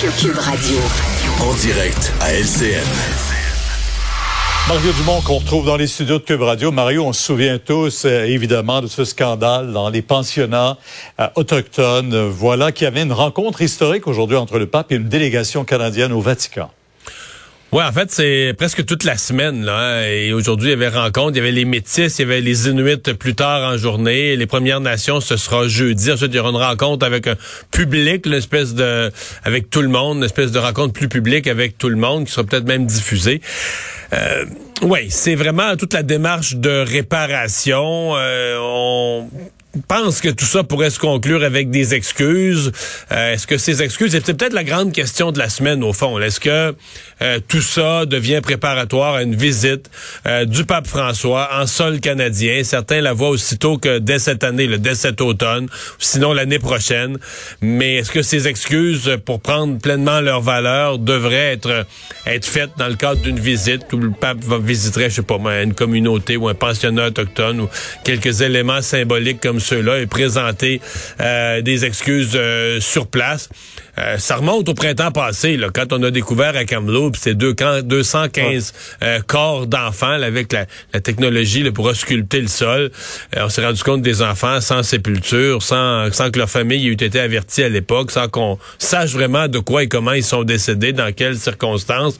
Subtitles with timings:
[0.00, 0.76] Cube Radio.
[1.40, 2.82] En direct à LCN.
[4.68, 6.72] Mario Dumont qu'on retrouve dans les studios de Cube Radio.
[6.72, 10.78] Mario, on se souvient tous euh, évidemment de ce scandale dans les pensionnats
[11.20, 12.28] euh, autochtones.
[12.28, 16.12] Voilà qu'il y avait une rencontre historique aujourd'hui entre le pape et une délégation canadienne
[16.12, 16.70] au Vatican.
[17.74, 19.64] Oui, en fait, c'est presque toute la semaine.
[19.64, 20.06] Là, hein.
[20.06, 22.68] Et aujourd'hui, il y avait rencontre, il y avait les Métis, il y avait les
[22.68, 24.36] Inuits plus tard en journée.
[24.36, 26.12] Les Premières Nations, ce sera jeudi.
[26.12, 27.34] Ensuite, il y aura une rencontre avec un
[27.72, 29.10] public, une espèce de,
[29.42, 32.32] avec tout le monde, une espèce de rencontre plus publique avec tout le monde, qui
[32.32, 33.40] sera peut-être même diffusée.
[34.12, 34.44] Euh,
[34.82, 38.12] oui, c'est vraiment toute la démarche de réparation.
[38.14, 39.28] Euh, on
[39.80, 42.72] pense que tout ça pourrait se conclure avec des excuses.
[43.12, 46.18] Euh, est-ce que ces excuses, c'est peut-être la grande question de la semaine au fond.
[46.18, 46.74] Est-ce que
[47.22, 49.90] euh, tout ça devient préparatoire à une visite
[50.26, 52.62] euh, du pape François en sol canadien?
[52.64, 57.18] Certains la voient aussitôt que dès cette année, le dès cet automne, sinon l'année prochaine.
[57.60, 61.86] Mais est-ce que ces excuses pour prendre pleinement leur valeur devraient être
[62.26, 65.38] être faites dans le cadre d'une visite où le pape va visiter, je sais pas
[65.62, 67.68] une communauté ou un pensionnat autochtone ou
[68.04, 70.80] quelques éléments symboliques comme ceux-là et présenter
[71.20, 73.48] euh, des excuses euh, sur place.
[73.98, 77.54] Euh, ça remonte au printemps passé, là, quand on a découvert à Kamloops ces deux
[77.54, 78.72] 215
[79.26, 80.66] corps d'enfants avec la,
[81.00, 82.90] technologie pour ausculter le sol.
[83.36, 87.20] on s'est rendu compte des enfants sans sépulture, sans, sans que leur famille ait été
[87.20, 91.12] avertie à l'époque, sans qu'on sache vraiment de quoi et comment ils sont décédés, dans
[91.12, 92.18] quelles circonstances.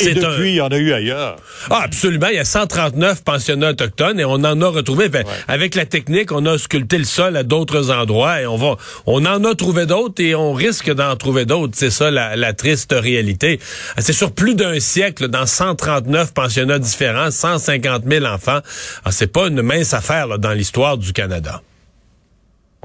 [0.00, 1.36] Et depuis, il y en a eu ailleurs.
[1.70, 2.28] Ah, absolument.
[2.28, 5.08] Il y a 139 pensionnats autochtones et on en a retrouvé.
[5.08, 8.76] Ben, avec la technique, on a sculpté le sol à d'autres endroits et on va,
[9.06, 11.74] on en a trouvé d'autres et on risque d'en trouver d'autres.
[11.76, 13.60] C'est ça la, triste réalité.
[13.98, 18.60] C'est sur plus d'un siècle, dans 139 pensionnats différents, 150 000 enfants.
[19.04, 21.62] Ah, c'est pas une mince affaire dans l'histoire du Canada.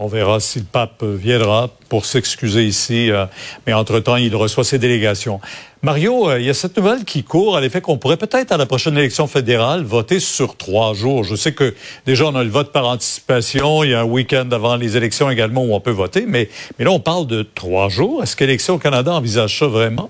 [0.03, 3.11] On verra si le pape viendra pour s'excuser ici.
[3.11, 3.27] Euh,
[3.67, 5.39] mais entre-temps, il reçoit ses délégations.
[5.83, 8.57] Mario, euh, il y a cette nouvelle qui court à l'effet qu'on pourrait peut-être à
[8.57, 11.23] la prochaine élection fédérale voter sur trois jours.
[11.23, 11.75] Je sais que
[12.07, 15.29] déjà on a le vote par anticipation, il y a un week-end avant les élections
[15.29, 16.49] également où on peut voter, mais,
[16.79, 18.23] là on parle de trois jours.
[18.23, 20.09] Est-ce qu'Élection Canada envisage ça vraiment?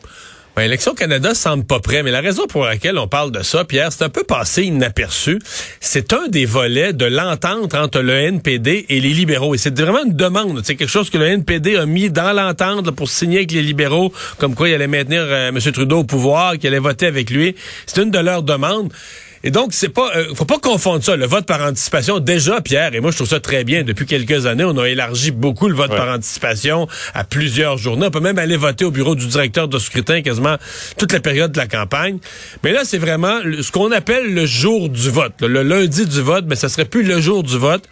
[0.53, 3.63] Ben, Élection Canada semble pas prêt, mais la raison pour laquelle on parle de ça,
[3.63, 5.39] Pierre, c'est un peu passé inaperçu.
[5.79, 9.55] C'est un des volets de l'entente entre le NPD et les libéraux.
[9.55, 10.61] Et c'est vraiment une demande.
[10.65, 14.11] C'est quelque chose que le NPD a mis dans l'entente pour signer avec les libéraux,
[14.39, 15.59] comme quoi il allait maintenir euh, M.
[15.71, 17.55] Trudeau au pouvoir, qu'il allait voter avec lui.
[17.85, 18.91] C'est une de leurs demandes.
[19.43, 21.15] Et donc, c'est pas, euh, faut pas confondre ça.
[21.15, 23.83] Le vote par anticipation, déjà, Pierre, et moi, je trouve ça très bien.
[23.83, 28.07] Depuis quelques années, on a élargi beaucoup le vote par anticipation à plusieurs journées.
[28.07, 30.57] On peut même aller voter au bureau du directeur de scrutin quasiment
[30.97, 32.19] toute la période de la campagne.
[32.63, 35.33] Mais là, c'est vraiment ce qu'on appelle le jour du vote.
[35.41, 37.83] Le lundi du vote, mais ça serait plus le jour du vote.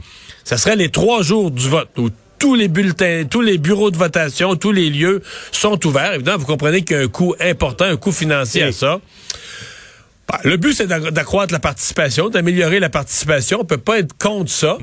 [0.43, 3.97] Ça serait les trois jours du vote où tous les bulletins, tous les bureaux de
[3.97, 5.21] votation, tous les lieux
[5.51, 6.13] sont ouverts.
[6.13, 8.99] Évidemment, vous comprenez qu'il y a un coût important, un coût financier à ça.
[10.29, 13.59] Bah, le but, c'est d'accroître la participation, d'améliorer la participation.
[13.61, 14.77] On peut pas être contre ça.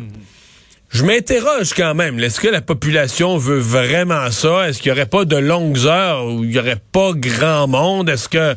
[0.96, 2.18] Je m'interroge quand même.
[2.20, 4.66] Est-ce que la population veut vraiment ça?
[4.66, 8.08] Est-ce qu'il n'y aurait pas de longues heures où il n'y aurait pas grand monde?
[8.08, 8.54] Est-ce que,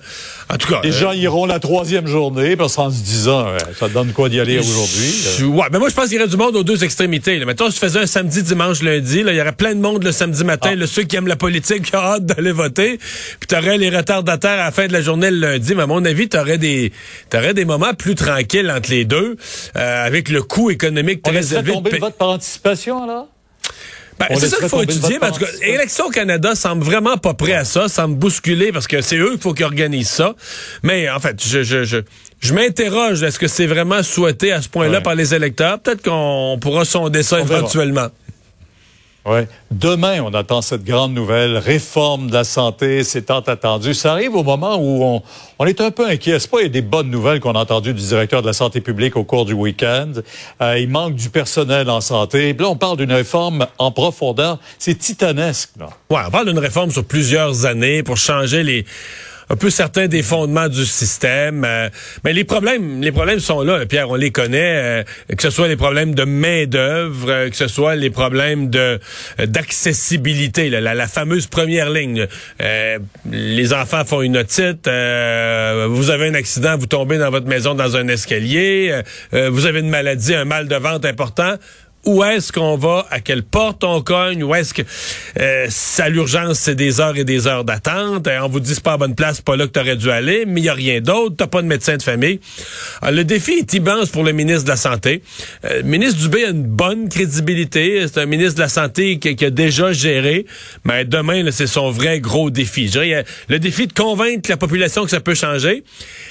[0.50, 0.80] en tout cas...
[0.82, 3.46] Les gens iront la troisième journée parce qu'en se disant,
[3.78, 5.44] ça donne quoi d'y aller aujourd'hui?
[5.48, 7.40] Ouais, mais moi, je pense qu'il y aurait du monde aux deux extrémités.
[7.40, 7.46] Là.
[7.46, 10.06] Mettons, si je faisais un samedi, dimanche, lundi, là, il y aurait plein de monde
[10.06, 10.88] le samedi matin, ah.
[10.88, 13.00] ceux qui aiment la politique, qui ont hâte d'aller voter.
[13.00, 15.76] Puis tu aurais les retardataires à la fin de la journée le lundi.
[15.76, 16.94] Mais à mon avis, tu aurais des,
[17.30, 19.36] t'aurais des moments plus tranquilles entre les deux,
[19.76, 21.74] euh, avec le coût économique très élevé
[22.30, 23.26] par anticipation, là?
[24.20, 25.18] Ben, c'est ça qu'il faut étudier.
[25.22, 29.00] en tout cas, Élection Canada semble vraiment pas prêt à ça, semble bousculer parce que
[29.00, 30.36] c'est eux qu'il faut qu'ils organisent ça.
[30.84, 32.00] Mais en fait, je, je, je,
[32.42, 35.80] je m'interroge, est-ce que c'est vraiment souhaité à ce point-là par les électeurs?
[35.80, 38.10] Peut-être qu'on pourra sonder ça éventuellement.
[39.72, 43.94] Demain, on attend cette grande nouvelle, réforme de la santé, c'est tant attendu.
[43.94, 45.22] Ça arrive au moment où
[45.60, 46.40] on, est un peu inquiet.
[46.40, 48.54] C'est pas il y a des bonnes nouvelles qu'on a entendues du directeur de la
[48.54, 50.12] santé publique au cours du week-end.
[50.62, 52.54] Euh, il manque du personnel en santé.
[52.54, 54.58] Là, on parle d'une réforme en profondeur.
[54.80, 55.72] C'est titanesque.
[55.80, 55.90] Là.
[56.10, 58.86] On parle d'une réforme sur plusieurs années pour changer les
[59.50, 61.64] un peu certains des fondements du système.
[61.66, 61.90] Euh,
[62.24, 65.04] mais les problèmes, les problèmes sont là, Pierre, on les connaît, euh,
[65.36, 69.00] que ce soit les problèmes de main-d'œuvre, euh, que ce soit les problèmes de
[69.40, 72.28] d'accessibilité, la, la, fameuse première ligne.
[73.32, 77.96] les enfants font une otite, vous avez un accident, vous tombez dans votre maison dans
[77.96, 81.56] un escalier, vous avez une maladie, un mal de vente important
[82.06, 84.82] où est-ce qu'on va, à quelle porte on cogne, où est-ce que
[85.40, 85.68] euh,
[85.98, 88.98] à l'urgence c'est des heures et des heures d'attente, on vous dit c'est pas à
[88.98, 91.48] bonne place, pas là que t'aurais dû aller, mais il y a rien d'autre, t'as
[91.48, 92.40] pas de médecin de famille.
[93.02, 95.22] Alors, le défi est immense pour le ministre de la santé.
[95.66, 99.44] Euh, le ministre Dubé a une bonne crédibilité, c'est un ministre de la santé qui,
[99.44, 100.46] a déjà géré,
[100.86, 102.88] mais demain c'est son vrai gros défi.
[102.88, 105.84] Je dirais, le défi de convaincre la population que ça peut changer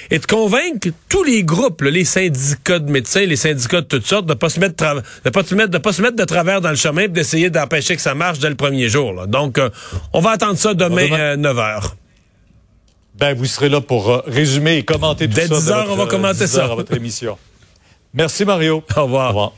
[0.09, 4.25] et de convaincre tous les groupes, les syndicats de médecins, les syndicats de toutes sortes,
[4.25, 4.79] de pas se mettre
[5.23, 7.49] de pas se mettre de pas se mettre de travers dans le chemin et d'essayer
[7.49, 9.27] d'empêcher que ça marche dès le premier jour.
[9.27, 9.69] Donc, euh,
[10.13, 11.59] on va attendre ça demain, 9 h.
[11.59, 11.87] Euh,
[13.15, 15.47] ben, vous serez là pour euh, résumer et commenter tout ça.
[15.47, 16.63] Dès 10 h on va commenter ça.
[16.63, 17.37] à votre émission.
[18.13, 18.83] Merci, Mario.
[18.95, 19.25] Au revoir.
[19.25, 19.53] Au revoir.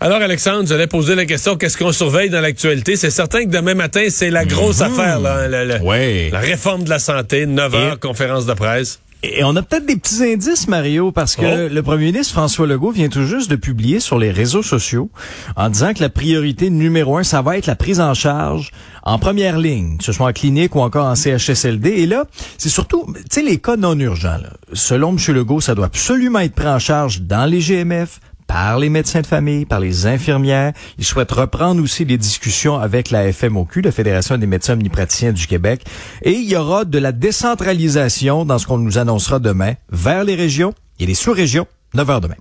[0.00, 2.96] Alors, Alexandre, j'allais poser la question, qu'est-ce qu'on surveille dans l'actualité?
[2.96, 4.92] C'est certain que demain matin, c'est la grosse mhm.
[4.92, 9.00] affaire, là, la, la, réforme de la santé, 9 h conférence de presse.
[9.24, 11.72] Et on a peut-être des petits indices, Mario, parce que oh.
[11.72, 15.10] le premier ministre François Legault vient tout juste de publier sur les réseaux sociaux
[15.56, 18.70] en disant que la priorité numéro un, ça va être la prise en charge
[19.02, 21.88] en première ligne, que ce soit en clinique ou encore en CHSLD.
[21.90, 22.26] Et là,
[22.58, 24.38] c'est surtout, tu sais, les cas non urgents.
[24.72, 25.34] Selon M.
[25.34, 29.26] Legault, ça doit absolument être pris en charge dans les GMF, par les médecins de
[29.26, 30.72] famille, par les infirmières.
[30.98, 35.46] Il souhaite reprendre aussi les discussions avec la FMOQ, la Fédération des médecins omnipraticiens du
[35.46, 35.82] Québec.
[36.22, 40.34] Et il y aura de la décentralisation dans ce qu'on nous annoncera demain vers les
[40.34, 42.34] régions et les sous-régions, 9 heures demain.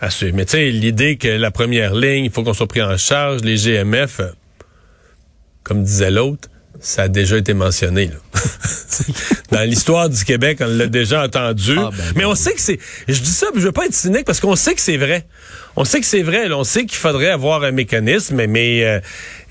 [0.00, 3.40] À Mais tu l'idée que la première ligne, il faut qu'on soit pris en charge,
[3.42, 4.20] les GMF,
[5.62, 6.50] comme disait l'autre,
[6.80, 8.10] ça a déjà été mentionné.
[9.50, 11.74] Dans l'histoire du Québec, on l'a déjà entendu.
[11.78, 12.78] Ah, ben, mais on sait que c'est...
[13.08, 15.26] Je dis ça, mais je veux pas être cynique parce qu'on sait que c'est vrai.
[15.76, 16.50] On sait que c'est vrai.
[16.52, 19.00] on sait qu'il faudrait avoir un mécanisme, mais euh,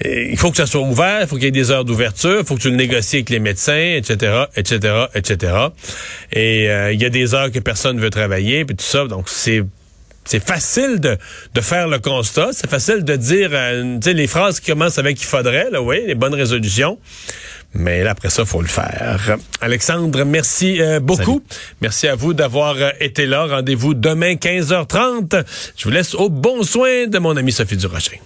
[0.04, 2.46] il faut que ça soit ouvert, il faut qu'il y ait des heures d'ouverture, il
[2.46, 5.54] faut que tu le négocies avec les médecins, etc., etc., etc.
[6.34, 9.06] Et euh, il y a des heures que personne ne veut travailler, puis tout ça.
[9.06, 9.64] Donc, c'est
[10.26, 11.18] c'est facile de,
[11.54, 15.26] de faire le constat, c'est facile de dire euh, les phrases qui commencent avec il
[15.26, 16.98] faudrait, là, oui, les bonnes résolutions.
[17.74, 19.38] Mais là, après ça, faut le faire.
[19.60, 21.44] Alexandre, merci euh, beaucoup.
[21.82, 23.46] Merci à vous d'avoir euh, été là.
[23.48, 25.44] Rendez-vous demain 15h30.
[25.76, 28.22] Je vous laisse au bon soin de mon ami Sophie Durocher.